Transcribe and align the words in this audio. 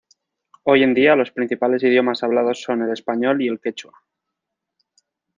Hoy 0.63 0.81
en 0.81 0.95
día 0.95 1.15
los 1.15 1.29
principales 1.29 1.83
idiomas 1.83 2.23
hablados 2.23 2.63
son 2.63 2.81
el 2.81 2.91
español 2.91 3.39
y 3.43 3.47
el 3.49 3.59
quechua. 3.59 4.01